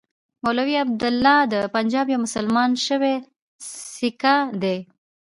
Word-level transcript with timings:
مولوي 0.43 0.75
عبیدالله 0.83 1.37
د 1.53 1.55
پنجاب 1.75 2.05
یو 2.09 2.19
مسلمان 2.25 2.69
شوی 2.85 3.15
سیکه 3.93 4.35
دی. 4.61 4.77